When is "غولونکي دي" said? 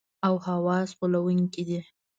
0.97-1.79